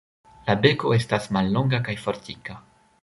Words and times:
La 0.47 0.53
beko 0.63 0.93
estas 0.97 1.27
mallonga 1.37 1.81
kaj 1.89 1.97
fortika. 2.07 2.57